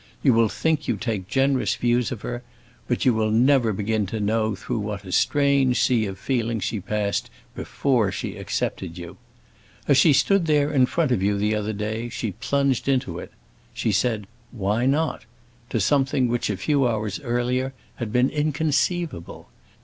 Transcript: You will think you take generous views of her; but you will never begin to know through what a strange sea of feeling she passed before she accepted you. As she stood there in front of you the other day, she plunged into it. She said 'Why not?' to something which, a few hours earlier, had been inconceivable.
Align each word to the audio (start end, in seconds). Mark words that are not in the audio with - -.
You 0.23 0.33
will 0.33 0.49
think 0.49 0.87
you 0.87 0.97
take 0.97 1.27
generous 1.27 1.75
views 1.75 2.11
of 2.11 2.23
her; 2.23 2.41
but 2.87 3.05
you 3.05 3.13
will 3.13 3.29
never 3.29 3.71
begin 3.71 4.07
to 4.07 4.19
know 4.19 4.55
through 4.55 4.79
what 4.79 5.05
a 5.05 5.11
strange 5.11 5.79
sea 5.79 6.07
of 6.07 6.17
feeling 6.17 6.59
she 6.59 6.79
passed 6.79 7.29
before 7.55 8.11
she 8.11 8.35
accepted 8.35 8.97
you. 8.97 9.17
As 9.87 9.97
she 9.97 10.11
stood 10.11 10.47
there 10.47 10.73
in 10.73 10.87
front 10.87 11.11
of 11.11 11.21
you 11.21 11.37
the 11.37 11.53
other 11.53 11.71
day, 11.71 12.09
she 12.09 12.31
plunged 12.31 12.87
into 12.87 13.19
it. 13.19 13.31
She 13.75 13.91
said 13.91 14.25
'Why 14.51 14.87
not?' 14.87 15.25
to 15.69 15.79
something 15.79 16.27
which, 16.27 16.49
a 16.49 16.57
few 16.57 16.87
hours 16.87 17.19
earlier, 17.19 17.71
had 17.97 18.11
been 18.11 18.31
inconceivable. 18.31 19.49